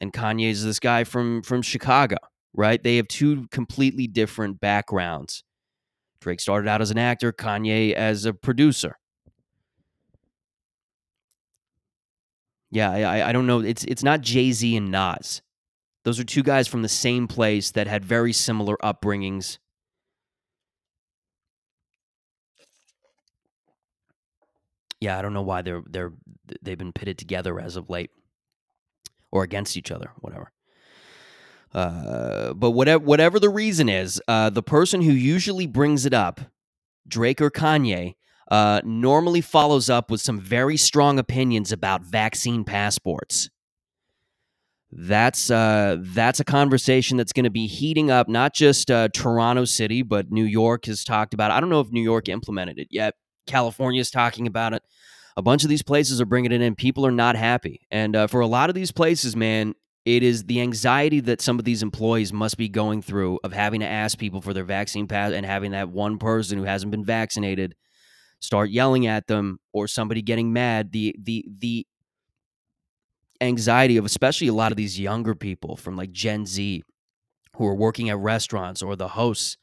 and 0.00 0.12
Kanye 0.12 0.50
is 0.50 0.64
this 0.64 0.78
guy 0.78 1.04
from 1.04 1.42
from 1.42 1.62
Chicago 1.62 2.16
right? 2.54 2.82
They 2.82 2.96
have 2.96 3.08
two 3.08 3.46
completely 3.48 4.06
different 4.06 4.60
backgrounds. 4.60 5.44
Drake 6.20 6.40
started 6.40 6.68
out 6.68 6.80
as 6.80 6.90
an 6.90 6.98
actor, 6.98 7.32
Kanye 7.32 7.92
as 7.94 8.24
a 8.24 8.32
producer. 8.32 8.96
Yeah, 12.70 12.90
I, 12.90 13.28
I 13.28 13.32
don't 13.32 13.46
know. 13.46 13.60
It's 13.60 13.84
it's 13.84 14.02
not 14.02 14.22
Jay 14.22 14.50
Z 14.52 14.76
and 14.76 14.90
Nas. 14.90 15.42
Those 16.04 16.18
are 16.18 16.24
two 16.24 16.42
guys 16.42 16.66
from 16.66 16.82
the 16.82 16.88
same 16.88 17.28
place 17.28 17.70
that 17.72 17.86
had 17.86 18.04
very 18.04 18.32
similar 18.32 18.76
upbringings. 18.82 19.58
Yeah, 25.00 25.18
I 25.18 25.22
don't 25.22 25.34
know 25.34 25.42
why 25.42 25.62
they're 25.62 25.82
they're 25.88 26.12
they've 26.62 26.78
been 26.78 26.92
pitted 26.92 27.18
together 27.18 27.58
as 27.60 27.76
of 27.76 27.90
late, 27.90 28.10
or 29.32 29.42
against 29.42 29.76
each 29.76 29.90
other, 29.90 30.12
whatever. 30.20 30.52
Uh, 31.74 32.52
but 32.52 32.70
whatever 32.72 33.02
whatever 33.02 33.40
the 33.40 33.48
reason 33.48 33.88
is, 33.88 34.20
uh, 34.28 34.50
the 34.50 34.62
person 34.62 35.02
who 35.02 35.12
usually 35.12 35.66
brings 35.66 36.06
it 36.06 36.14
up, 36.14 36.40
Drake 37.08 37.40
or 37.40 37.50
Kanye, 37.50 38.14
uh, 38.50 38.80
normally 38.84 39.40
follows 39.40 39.88
up 39.88 40.10
with 40.10 40.20
some 40.20 40.38
very 40.40 40.76
strong 40.76 41.18
opinions 41.18 41.72
about 41.72 42.02
vaccine 42.02 42.62
passports. 42.62 43.50
That's 44.94 45.50
uh, 45.50 45.96
that's 46.00 46.38
a 46.38 46.44
conversation 46.44 47.16
that's 47.16 47.32
going 47.32 47.44
to 47.44 47.50
be 47.50 47.66
heating 47.66 48.10
up. 48.10 48.28
Not 48.28 48.54
just 48.54 48.90
uh, 48.90 49.08
Toronto 49.08 49.64
City, 49.64 50.02
but 50.02 50.30
New 50.30 50.44
York 50.44 50.84
has 50.84 51.02
talked 51.02 51.32
about. 51.32 51.50
It. 51.50 51.54
I 51.54 51.60
don't 51.60 51.70
know 51.70 51.80
if 51.80 51.90
New 51.90 52.02
York 52.02 52.28
implemented 52.28 52.78
it 52.78 52.88
yet. 52.90 53.14
California 53.46 54.00
is 54.00 54.10
talking 54.10 54.46
about 54.46 54.74
it. 54.74 54.82
A 55.34 55.42
bunch 55.42 55.62
of 55.62 55.70
these 55.70 55.82
places 55.82 56.20
are 56.20 56.26
bringing 56.26 56.52
it 56.52 56.60
in. 56.60 56.74
People 56.74 57.06
are 57.06 57.12
not 57.12 57.36
happy, 57.36 57.86
and 57.90 58.14
uh, 58.14 58.26
for 58.26 58.40
a 58.40 58.46
lot 58.46 58.68
of 58.68 58.74
these 58.74 58.92
places, 58.92 59.34
man, 59.34 59.74
it 60.04 60.22
is 60.22 60.44
the 60.44 60.60
anxiety 60.60 61.20
that 61.20 61.40
some 61.40 61.58
of 61.58 61.64
these 61.64 61.82
employees 61.82 62.30
must 62.30 62.58
be 62.58 62.68
going 62.68 63.00
through 63.00 63.38
of 63.44 63.54
having 63.54 63.80
to 63.80 63.86
ask 63.86 64.18
people 64.18 64.42
for 64.42 64.52
their 64.52 64.64
vaccine 64.64 65.06
pass 65.06 65.32
and 65.32 65.46
having 65.46 65.70
that 65.70 65.88
one 65.88 66.18
person 66.18 66.58
who 66.58 66.64
hasn't 66.64 66.90
been 66.90 67.04
vaccinated 67.04 67.74
start 68.40 68.70
yelling 68.70 69.06
at 69.06 69.26
them 69.28 69.58
or 69.72 69.86
somebody 69.86 70.20
getting 70.20 70.52
mad 70.52 70.90
the 70.90 71.14
the 71.22 71.46
the 71.58 71.86
anxiety 73.42 73.96
of 73.96 74.04
especially 74.04 74.48
a 74.48 74.54
lot 74.54 74.72
of 74.72 74.76
these 74.76 74.98
younger 74.98 75.34
people 75.34 75.76
from 75.76 75.96
like 75.96 76.12
Gen 76.12 76.46
Z 76.46 76.82
who 77.56 77.66
are 77.66 77.74
working 77.74 78.08
at 78.08 78.18
restaurants 78.18 78.82
or 78.82 78.96
the 78.96 79.08
hosts 79.08 79.56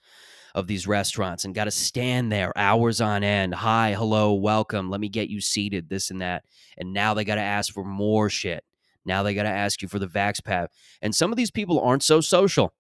of 0.54 0.68
these 0.68 0.88
restaurants 0.88 1.46
and 1.46 1.56
got 1.56 1.66
to 1.66 1.72
stand 1.72 2.32
there 2.32 2.52
hours 2.58 3.02
on 3.02 3.24
end. 3.24 3.54
Hi, 3.54 3.94
hello, 3.94 4.34
welcome. 4.34 4.90
Let 4.90 5.00
me 5.00 5.10
get 5.10 5.30
you 5.30 5.42
seated, 5.42 5.90
this 5.90 6.12
and 6.12 6.22
that. 6.22 6.44
And 6.78 6.94
now 6.94 7.14
they 7.14 7.24
got 7.24 7.36
to 7.36 7.42
ask 7.42 7.74
for 7.74 7.84
more 7.84 8.30
shit. 8.30 8.64
Now 9.06 9.24
they 9.24 9.34
got 9.34 9.44
to 9.44 9.50
ask 9.50 9.82
you 9.82 9.88
for 9.88 10.00
the 10.00 10.08
Vax 10.08 10.44
Pass. 10.44 10.68
And 11.02 11.16
some 11.16 11.32
of 11.32 11.38
these 11.38 11.52
people 11.52 11.80
aren't 11.80 12.04
so 12.04 12.22
social. 12.22 12.74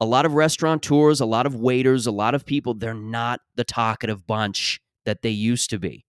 A 0.00 0.04
lot 0.04 0.26
of 0.26 0.34
restaurateurs, 0.34 1.20
a 1.20 1.26
lot 1.26 1.46
of 1.46 1.54
waiters, 1.54 2.06
a 2.06 2.12
lot 2.12 2.34
of 2.34 2.44
people, 2.44 2.74
they're 2.74 2.94
not 2.94 3.40
the 3.54 3.64
talkative 3.64 4.26
bunch 4.26 4.80
that 5.04 5.22
they 5.22 5.30
used 5.30 5.70
to 5.70 5.78
be. 5.78 6.04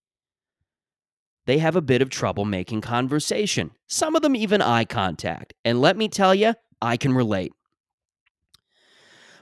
They 1.45 1.59
have 1.59 1.75
a 1.75 1.81
bit 1.81 2.01
of 2.01 2.09
trouble 2.09 2.45
making 2.45 2.81
conversation, 2.81 3.71
some 3.87 4.15
of 4.15 4.21
them 4.21 4.35
even 4.35 4.61
eye 4.61 4.85
contact. 4.85 5.53
And 5.63 5.79
let 5.79 5.95
me 5.95 6.07
tell 6.07 6.33
you, 6.33 6.55
I 6.81 6.97
can 6.97 7.13
relate. 7.13 7.53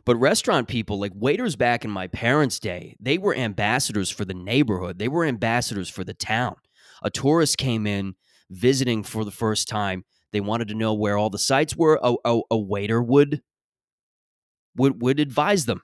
But 0.05 0.17
restaurant 0.17 0.67
people, 0.67 1.00
like 1.00 1.13
waiters 1.15 1.55
back 1.55 1.86
in 1.86 1.91
my 1.91 2.07
parents' 2.07 2.60
day, 2.60 2.95
they 3.00 3.17
were 3.17 3.33
ambassadors 3.33 4.10
for 4.10 4.25
the 4.25 4.33
neighborhood. 4.33 5.00
They 5.00 5.07
were 5.07 5.24
ambassadors 5.24 5.89
for 5.89 6.03
the 6.03 6.13
town. 6.13 6.55
A 7.01 7.10
tourist 7.10 7.57
came 7.57 7.88
in 7.88 8.15
visiting 8.50 9.03
for 9.03 9.24
the 9.24 9.31
first 9.31 9.69
time. 9.69 10.03
They 10.33 10.41
wanted 10.41 10.67
to 10.69 10.75
know 10.75 10.93
where 10.93 11.17
all 11.17 11.29
the 11.29 11.39
sites 11.39 11.75
were. 11.75 12.00
A, 12.03 12.15
a, 12.25 12.41
a 12.51 12.57
waiter 12.57 13.01
would, 13.01 13.41
would 14.75 15.01
would 15.01 15.19
advise 15.19 15.65
them. 15.65 15.81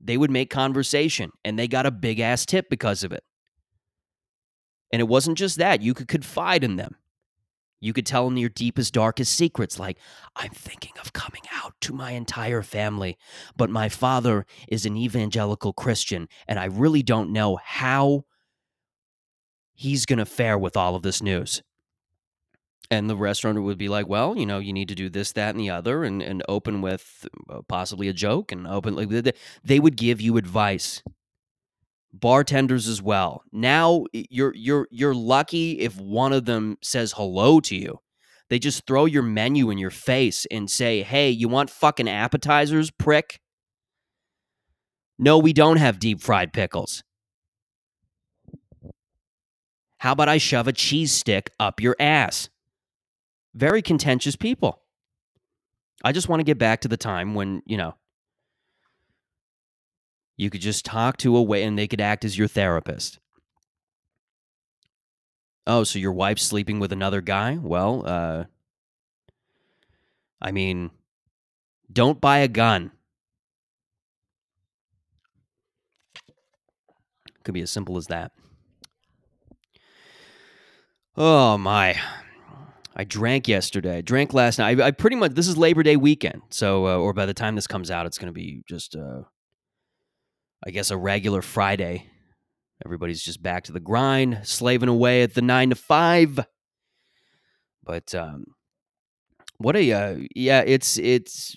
They 0.00 0.16
would 0.16 0.30
make 0.30 0.50
conversation, 0.50 1.30
and 1.44 1.58
they 1.58 1.68
got 1.68 1.86
a 1.86 1.90
big 1.90 2.20
ass 2.20 2.44
tip 2.44 2.68
because 2.68 3.02
of 3.02 3.12
it. 3.12 3.24
And 4.90 5.00
it 5.00 5.08
wasn't 5.08 5.38
just 5.38 5.58
that; 5.58 5.82
you 5.82 5.94
could 5.94 6.08
confide 6.08 6.64
in 6.64 6.76
them. 6.76 6.96
You 7.80 7.92
could 7.92 8.06
tell 8.06 8.24
them 8.24 8.36
your 8.36 8.48
deepest, 8.48 8.92
darkest 8.92 9.32
secrets, 9.34 9.78
like, 9.78 9.98
I'm 10.34 10.50
thinking 10.50 10.92
of 11.00 11.12
coming 11.12 11.42
out 11.62 11.74
to 11.82 11.92
my 11.92 12.10
entire 12.10 12.62
family, 12.62 13.16
but 13.56 13.70
my 13.70 13.88
father 13.88 14.46
is 14.66 14.84
an 14.84 14.96
evangelical 14.96 15.72
Christian, 15.72 16.28
and 16.48 16.58
I 16.58 16.64
really 16.64 17.02
don't 17.02 17.32
know 17.32 17.56
how 17.62 18.24
he's 19.74 20.06
going 20.06 20.18
to 20.18 20.26
fare 20.26 20.58
with 20.58 20.76
all 20.76 20.96
of 20.96 21.02
this 21.02 21.22
news. 21.22 21.62
And 22.90 23.08
the 23.08 23.16
restaurant 23.16 23.62
would 23.62 23.78
be 23.78 23.88
like, 23.88 24.08
well, 24.08 24.36
you 24.36 24.46
know, 24.46 24.58
you 24.58 24.72
need 24.72 24.88
to 24.88 24.94
do 24.94 25.08
this, 25.08 25.30
that, 25.32 25.50
and 25.50 25.60
the 25.60 25.70
other, 25.70 26.02
and, 26.02 26.20
and 26.20 26.42
open 26.48 26.80
with 26.80 27.28
uh, 27.48 27.60
possibly 27.68 28.08
a 28.08 28.12
joke 28.12 28.50
and 28.50 28.66
open. 28.66 28.96
Like, 28.96 29.10
they 29.62 29.78
would 29.78 29.96
give 29.96 30.20
you 30.20 30.36
advice 30.36 31.02
bartenders 32.12 32.88
as 32.88 33.02
well. 33.02 33.42
Now 33.52 34.04
you're 34.12 34.54
you're 34.54 34.88
you're 34.90 35.14
lucky 35.14 35.80
if 35.80 35.98
one 36.00 36.32
of 36.32 36.44
them 36.44 36.78
says 36.82 37.12
hello 37.16 37.60
to 37.60 37.76
you. 37.76 38.00
They 38.50 38.58
just 38.58 38.86
throw 38.86 39.04
your 39.04 39.22
menu 39.22 39.70
in 39.70 39.78
your 39.78 39.90
face 39.90 40.46
and 40.50 40.70
say, 40.70 41.02
"Hey, 41.02 41.30
you 41.30 41.48
want 41.48 41.70
fucking 41.70 42.08
appetizers, 42.08 42.90
prick?" 42.90 43.40
No, 45.18 45.38
we 45.38 45.52
don't 45.52 45.76
have 45.78 45.98
deep 45.98 46.20
fried 46.20 46.52
pickles. 46.52 47.02
How 49.98 50.12
about 50.12 50.28
I 50.28 50.38
shove 50.38 50.68
a 50.68 50.72
cheese 50.72 51.12
stick 51.12 51.50
up 51.58 51.80
your 51.80 51.96
ass? 51.98 52.48
Very 53.54 53.82
contentious 53.82 54.36
people. 54.36 54.82
I 56.04 56.12
just 56.12 56.28
want 56.28 56.38
to 56.40 56.44
get 56.44 56.58
back 56.58 56.82
to 56.82 56.88
the 56.88 56.96
time 56.96 57.34
when, 57.34 57.62
you 57.66 57.76
know, 57.76 57.96
you 60.38 60.48
could 60.48 60.60
just 60.62 60.86
talk 60.86 61.18
to 61.18 61.36
a 61.36 61.42
way 61.42 61.64
and 61.64 61.76
they 61.76 61.88
could 61.88 62.00
act 62.00 62.24
as 62.24 62.38
your 62.38 62.48
therapist. 62.48 63.18
Oh, 65.66 65.84
so 65.84 65.98
your 65.98 66.12
wife's 66.12 66.44
sleeping 66.44 66.78
with 66.78 66.92
another 66.92 67.20
guy? 67.20 67.58
Well, 67.60 68.04
uh, 68.06 68.44
I 70.40 70.52
mean, 70.52 70.90
don't 71.92 72.20
buy 72.20 72.38
a 72.38 72.48
gun. 72.48 72.92
Could 77.42 77.54
be 77.54 77.60
as 77.60 77.70
simple 77.70 77.96
as 77.96 78.06
that. 78.06 78.32
Oh 81.16 81.58
my. 81.58 82.00
I 82.94 83.04
drank 83.04 83.48
yesterday. 83.48 83.98
I 83.98 84.00
drank 84.02 84.32
last 84.32 84.58
night. 84.58 84.80
I, 84.80 84.86
I, 84.86 84.90
pretty 84.92 85.16
much 85.16 85.32
this 85.32 85.48
is 85.48 85.56
Labor 85.56 85.82
Day 85.82 85.96
weekend, 85.96 86.42
so 86.50 86.86
uh, 86.86 86.96
or 86.96 87.12
by 87.12 87.26
the 87.26 87.34
time 87.34 87.56
this 87.56 87.66
comes 87.66 87.90
out, 87.90 88.06
it's 88.06 88.18
going 88.18 88.26
to 88.26 88.32
be 88.32 88.62
just 88.68 88.94
uh, 88.96 89.22
I 90.64 90.70
guess, 90.70 90.90
a 90.90 90.96
regular 90.96 91.42
Friday. 91.42 92.06
Everybody's 92.84 93.22
just 93.22 93.42
back 93.42 93.64
to 93.64 93.72
the 93.72 93.80
grind, 93.80 94.40
slaving 94.44 94.88
away 94.88 95.22
at 95.22 95.34
the 95.34 95.42
nine 95.42 95.70
to 95.70 95.74
five. 95.74 96.38
But 97.82 98.14
um, 98.14 98.44
what 99.56 99.76
a 99.76 99.92
uh, 99.92 100.16
yeah, 100.36 100.62
it's 100.64 100.98
it's 100.98 101.56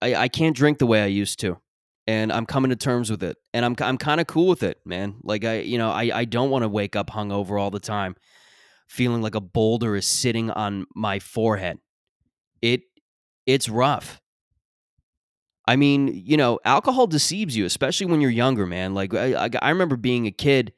I, 0.00 0.14
I 0.14 0.28
can't 0.28 0.56
drink 0.56 0.78
the 0.78 0.86
way 0.86 1.02
I 1.02 1.06
used 1.06 1.40
to, 1.40 1.58
and 2.06 2.32
I'm 2.32 2.46
coming 2.46 2.70
to 2.70 2.76
terms 2.76 3.10
with 3.10 3.22
it, 3.22 3.36
and 3.52 3.64
I'm 3.64 3.76
I'm 3.80 3.98
kind 3.98 4.20
of 4.20 4.26
cool 4.26 4.46
with 4.48 4.62
it, 4.62 4.78
man. 4.86 5.16
Like 5.22 5.44
I 5.44 5.60
you 5.60 5.76
know 5.76 5.90
I 5.90 6.10
I 6.14 6.24
don't 6.24 6.50
want 6.50 6.62
to 6.62 6.68
wake 6.68 6.96
up 6.96 7.10
hungover 7.10 7.60
all 7.60 7.70
the 7.70 7.80
time, 7.80 8.16
feeling 8.88 9.20
like 9.20 9.34
a 9.34 9.40
boulder 9.40 9.94
is 9.96 10.06
sitting 10.06 10.50
on 10.50 10.86
my 10.94 11.18
forehead. 11.18 11.78
It 12.62 12.82
it's 13.44 13.68
rough. 13.68 14.21
I 15.66 15.76
mean, 15.76 16.22
you 16.24 16.36
know, 16.36 16.58
alcohol 16.64 17.06
deceives 17.06 17.56
you, 17.56 17.64
especially 17.64 18.06
when 18.06 18.20
you're 18.20 18.30
younger, 18.30 18.66
man. 18.66 18.94
Like 18.94 19.14
I, 19.14 19.48
I, 19.60 19.70
remember 19.70 19.96
being 19.96 20.26
a 20.26 20.32
kid 20.32 20.72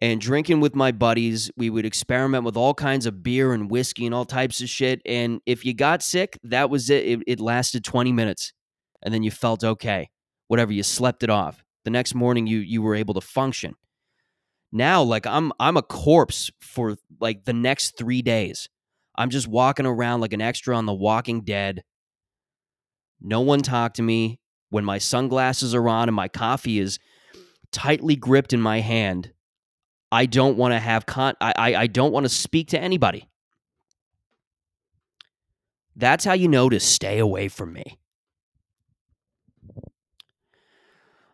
and 0.00 0.20
drinking 0.20 0.60
with 0.60 0.74
my 0.74 0.90
buddies. 0.90 1.50
We 1.56 1.68
would 1.68 1.84
experiment 1.84 2.44
with 2.44 2.56
all 2.56 2.72
kinds 2.72 3.04
of 3.04 3.22
beer 3.22 3.52
and 3.52 3.70
whiskey 3.70 4.06
and 4.06 4.14
all 4.14 4.24
types 4.24 4.62
of 4.62 4.70
shit. 4.70 5.02
And 5.04 5.42
if 5.44 5.66
you 5.66 5.74
got 5.74 6.02
sick, 6.02 6.38
that 6.44 6.70
was 6.70 6.88
it. 6.88 7.04
It, 7.04 7.20
it 7.26 7.40
lasted 7.40 7.84
20 7.84 8.10
minutes, 8.12 8.54
and 9.02 9.12
then 9.12 9.22
you 9.22 9.30
felt 9.30 9.62
okay. 9.62 10.08
Whatever, 10.48 10.72
you 10.72 10.82
slept 10.82 11.22
it 11.22 11.30
off. 11.30 11.62
The 11.84 11.90
next 11.90 12.14
morning, 12.14 12.46
you 12.46 12.58
you 12.58 12.80
were 12.80 12.94
able 12.94 13.14
to 13.14 13.20
function. 13.20 13.74
Now, 14.72 15.02
like 15.02 15.26
I'm 15.26 15.52
I'm 15.60 15.76
a 15.76 15.82
corpse 15.82 16.50
for 16.60 16.96
like 17.20 17.44
the 17.44 17.52
next 17.52 17.98
three 17.98 18.22
days. 18.22 18.68
I'm 19.16 19.28
just 19.28 19.48
walking 19.48 19.86
around 19.86 20.20
like 20.20 20.32
an 20.32 20.40
extra 20.40 20.74
on 20.76 20.86
The 20.86 20.94
Walking 20.94 21.42
Dead 21.42 21.82
no 23.20 23.40
one 23.40 23.62
talk 23.62 23.94
to 23.94 24.02
me. 24.02 24.38
When 24.70 24.84
my 24.84 24.98
sunglasses 24.98 25.74
are 25.74 25.88
on 25.88 26.08
and 26.08 26.14
my 26.14 26.28
coffee 26.28 26.78
is 26.78 27.00
tightly 27.72 28.14
gripped 28.14 28.52
in 28.52 28.60
my 28.60 28.80
hand, 28.80 29.32
I 30.12 30.26
don't 30.26 30.56
want 30.56 30.72
to 30.74 30.78
have 30.78 31.06
con 31.06 31.34
I, 31.40 31.52
I, 31.56 31.74
I 31.74 31.86
don't 31.86 32.12
want 32.12 32.24
to 32.24 32.30
speak 32.30 32.68
to 32.68 32.80
anybody. 32.80 33.28
That's 35.96 36.24
how 36.24 36.32
you 36.32 36.48
know 36.48 36.68
to 36.68 36.80
stay 36.80 37.18
away 37.18 37.48
from 37.48 37.72
me. 37.72 37.98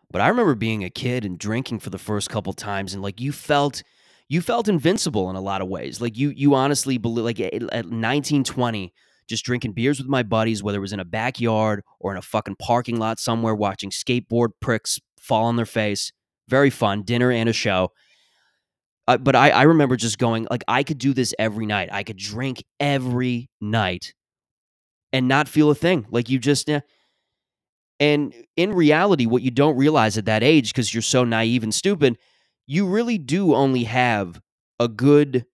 But 0.09 0.21
I 0.21 0.29
remember 0.29 0.55
being 0.55 0.83
a 0.83 0.89
kid 0.89 1.25
and 1.25 1.37
drinking 1.37 1.79
for 1.79 1.89
the 1.89 1.97
first 1.97 2.29
couple 2.29 2.53
times 2.53 2.93
and 2.93 3.03
like 3.03 3.21
you 3.21 3.31
felt 3.31 3.83
you 4.29 4.41
felt 4.41 4.67
invincible 4.67 5.29
in 5.29 5.35
a 5.35 5.41
lot 5.41 5.61
of 5.61 5.67
ways. 5.67 6.01
Like 6.01 6.17
you 6.17 6.29
you 6.29 6.55
honestly 6.55 6.97
believe 6.97 7.25
like 7.25 7.39
at 7.39 7.53
1920 7.53 8.93
just 9.27 9.45
drinking 9.45 9.73
beers 9.73 9.99
with 9.99 10.07
my 10.07 10.23
buddies, 10.23 10.63
whether 10.63 10.77
it 10.77 10.81
was 10.81 10.93
in 10.93 10.99
a 10.99 11.05
backyard 11.05 11.83
or 11.99 12.11
in 12.11 12.17
a 12.17 12.21
fucking 12.21 12.55
parking 12.59 12.97
lot 12.97 13.19
somewhere, 13.19 13.55
watching 13.55 13.89
skateboard 13.89 14.49
pricks 14.59 14.99
fall 15.19 15.45
on 15.45 15.55
their 15.55 15.65
face. 15.65 16.11
Very 16.47 16.69
fun, 16.69 17.03
dinner 17.03 17.31
and 17.31 17.49
a 17.49 17.53
show. 17.53 17.91
Uh, 19.07 19.17
but 19.17 19.35
I, 19.35 19.49
I 19.49 19.63
remember 19.63 19.95
just 19.95 20.17
going, 20.17 20.47
like, 20.49 20.63
I 20.67 20.83
could 20.83 20.97
do 20.97 21.13
this 21.13 21.33
every 21.39 21.65
night. 21.65 21.89
I 21.91 22.03
could 22.03 22.17
drink 22.17 22.63
every 22.79 23.49
night 23.61 24.13
and 25.13 25.27
not 25.27 25.47
feel 25.47 25.69
a 25.71 25.75
thing. 25.75 26.05
Like, 26.09 26.29
you 26.29 26.39
just, 26.39 26.69
and 27.99 28.33
in 28.55 28.73
reality, 28.73 29.25
what 29.25 29.41
you 29.41 29.51
don't 29.51 29.77
realize 29.77 30.17
at 30.17 30.25
that 30.25 30.43
age, 30.43 30.73
because 30.73 30.93
you're 30.93 31.01
so 31.01 31.23
naive 31.23 31.63
and 31.63 31.73
stupid, 31.73 32.17
you 32.65 32.85
really 32.85 33.17
do 33.17 33.55
only 33.55 33.85
have 33.85 34.41
a 34.79 34.87
good 34.89 35.45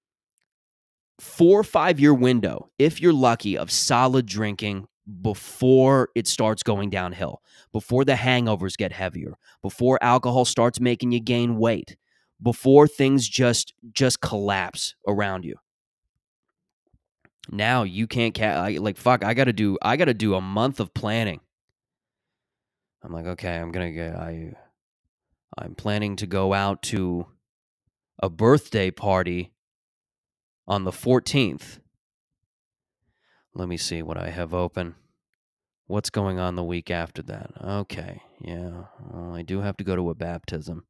four 1.20 1.60
or 1.60 1.64
five 1.64 2.00
year 2.00 2.14
window, 2.14 2.70
if 2.80 3.02
you're 3.02 3.14
lucky, 3.14 3.58
of 3.58 3.72
solid 3.72 4.26
drinking 4.26 4.88
before 5.22 6.10
it 6.16 6.28
starts 6.28 6.64
going 6.64 6.90
downhill, 6.90 7.42
before 7.72 8.06
the 8.06 8.14
hangovers 8.14 8.78
get 8.78 8.92
heavier, 8.92 9.38
before 9.62 10.00
alcohol 10.02 10.46
starts 10.46 10.80
making 10.80 11.12
you 11.12 11.20
gain 11.20 11.58
weight, 11.58 11.98
before 12.42 12.88
things 12.88 13.28
just 13.28 13.74
just 13.92 14.22
collapse 14.22 14.96
around 15.08 15.46
you. 15.46 15.56
Now 17.50 17.84
you 17.84 18.08
can't 18.08 18.34
ca- 18.34 18.70
like 18.80 18.98
fuck. 18.98 19.24
I 19.24 19.34
got 19.34 19.46
to 19.46 19.54
do. 19.54 19.78
I 19.82 19.98
got 19.98 20.06
to 20.06 20.14
do 20.14 20.36
a 20.36 20.42
month 20.42 20.80
of 20.80 20.94
planning. 20.94 21.42
I'm 23.04 23.12
like, 23.12 23.26
okay, 23.26 23.58
I'm 23.58 23.72
gonna 23.72 23.92
get. 23.92 24.16
I, 24.16 24.54
I'm 25.58 25.76
planning 25.76 26.16
to 26.18 26.28
go 26.28 26.54
out 26.54 26.82
to 26.84 27.28
a 28.20 28.30
birthday 28.30 28.92
party 28.92 29.53
on 30.68 30.84
the 30.84 30.92
14th. 30.92 31.80
Let 33.54 33.68
me 33.68 33.78
see 33.78 34.02
what 34.02 34.18
I 34.18 34.30
have 34.30 34.54
open. 34.54 34.96
What's 35.86 36.10
going 36.10 36.40
on 36.40 36.56
the 36.56 36.64
week 36.64 36.90
after 36.90 37.22
that? 37.24 37.52
Okay, 37.64 38.22
yeah. 38.42 38.86
Well, 39.00 39.36
I 39.36 39.42
do 39.42 39.62
have 39.62 39.78
to 39.78 39.84
go 39.84 39.96
to 39.96 40.10
a 40.10 40.16
baptism. 40.16 40.86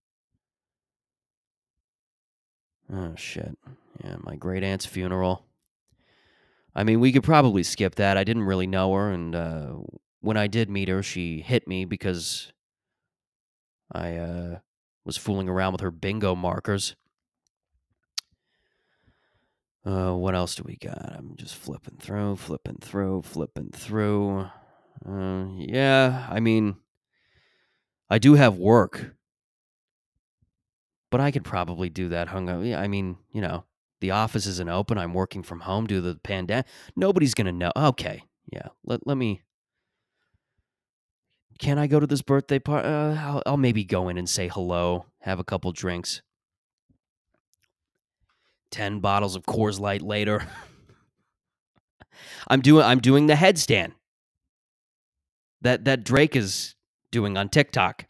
Oh, 2.91 3.13
shit. 3.15 3.57
Yeah, 4.03 4.17
my 4.21 4.35
great 4.35 4.63
aunt's 4.63 4.85
funeral. 4.85 5.45
I 6.75 6.83
mean, 6.83 6.99
we 6.99 7.11
could 7.11 7.23
probably 7.23 7.63
skip 7.63 7.95
that. 7.95 8.17
I 8.17 8.23
didn't 8.23 8.43
really 8.43 8.67
know 8.67 8.93
her, 8.93 9.11
and 9.11 9.35
uh, 9.35 9.73
when 10.21 10.37
I 10.37 10.47
did 10.47 10.69
meet 10.69 10.89
her, 10.89 11.03
she 11.03 11.41
hit 11.41 11.67
me 11.67 11.85
because 11.85 12.51
I 13.91 14.15
uh, 14.17 14.59
was 15.05 15.17
fooling 15.17 15.49
around 15.49 15.73
with 15.73 15.81
her 15.81 15.91
bingo 15.91 16.35
markers. 16.35 16.95
Uh, 19.85 20.13
what 20.13 20.33
else 20.33 20.55
do 20.55 20.63
we 20.65 20.77
got? 20.77 21.13
I'm 21.17 21.35
just 21.35 21.55
flipping 21.55 21.97
through, 21.99 22.37
flipping 22.37 22.77
through, 22.79 23.23
flipping 23.23 23.69
through. 23.71 24.47
Uh, 25.05 25.45
yeah, 25.57 26.25
I 26.29 26.39
mean, 26.39 26.77
I 28.09 28.17
do 28.17 28.35
have 28.35 28.57
work, 28.57 29.15
but 31.11 31.19
I 31.19 31.31
could 31.31 31.43
probably 31.43 31.89
do 31.89 32.09
that 32.09 32.29
hung 32.29 32.49
I 32.49 32.87
mean, 32.87 33.17
you 33.33 33.41
know, 33.41 33.65
the 33.99 34.11
office 34.11 34.45
isn't 34.45 34.69
open. 34.69 34.97
I'm 34.97 35.13
working 35.13 35.43
from 35.43 35.61
home 35.61 35.87
due 35.87 35.95
to 35.95 36.01
the 36.01 36.15
pandemic. 36.15 36.65
Nobody's 36.95 37.33
gonna 37.33 37.51
know. 37.51 37.71
Okay, 37.75 38.23
yeah. 38.51 38.67
Let 38.85 39.05
let 39.05 39.17
me. 39.17 39.41
Can 41.59 41.77
I 41.77 41.87
go 41.87 41.99
to 41.99 42.07
this 42.07 42.21
birthday 42.21 42.59
party? 42.59 42.87
Uh, 42.87 43.15
I'll, 43.15 43.43
I'll 43.45 43.57
maybe 43.57 43.83
go 43.83 44.09
in 44.09 44.17
and 44.17 44.29
say 44.29 44.47
hello, 44.47 45.05
have 45.19 45.39
a 45.39 45.43
couple 45.43 45.71
drinks. 45.71 46.21
Ten 48.73 49.01
bottles 49.01 49.35
of 49.35 49.43
Coors 49.45 49.79
Light 49.79 50.01
later. 50.01 50.47
I'm 52.47 52.59
doing 52.59 52.83
I'm 52.83 52.97
doing 52.97 53.27
the 53.27 53.35
headstand 53.35 53.91
that 55.61 55.85
that 55.85 56.03
Drake 56.03 56.35
is 56.35 56.73
doing 57.11 57.37
on 57.37 57.49
TikTok. 57.49 58.07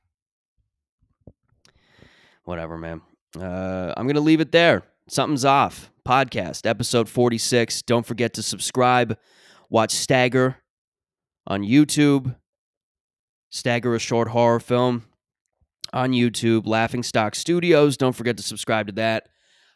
Whatever, 2.45 2.77
man. 2.77 3.01
Uh, 3.37 3.93
I'm 3.97 4.07
gonna 4.07 4.21
leave 4.21 4.39
it 4.39 4.53
there. 4.53 4.83
Something's 5.09 5.43
off. 5.43 5.91
Podcast 6.07 6.65
episode 6.65 7.09
46. 7.09 7.81
Don't 7.81 8.05
forget 8.05 8.33
to 8.35 8.41
subscribe. 8.41 9.17
Watch 9.69 9.91
Stagger 9.91 10.59
on 11.45 11.63
YouTube. 11.63 12.37
Stagger, 13.49 13.95
a 13.95 13.99
short 13.99 14.29
horror 14.29 14.61
film 14.61 15.03
on 15.91 16.13
YouTube. 16.13 16.65
Laughing 16.65 17.03
Stock 17.03 17.35
Studios. 17.35 17.97
Don't 17.97 18.15
forget 18.15 18.37
to 18.37 18.43
subscribe 18.43 18.87
to 18.87 18.93
that. 18.93 19.27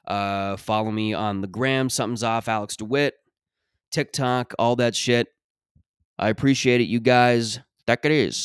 Uh, 0.07 0.57
follow 0.57 0.89
me 0.89 1.13
on 1.13 1.41
the 1.41 1.47
gram. 1.47 1.89
Something's 1.89 2.23
off. 2.23 2.47
Alex 2.47 2.75
DeWitt. 2.77 3.15
TikTok. 3.91 4.53
All 4.57 4.75
that 4.77 4.95
shit. 4.95 5.27
I 6.17 6.29
appreciate 6.29 6.81
it, 6.81 6.85
you 6.85 6.99
guys. 6.99 7.59
That 7.85 7.99
it 8.03 8.11
is. 8.11 8.35